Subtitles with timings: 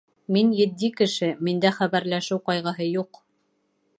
[0.35, 3.21] Мин етди кеше, миндә хәбәрләшеү ҡайғыһы юҡ!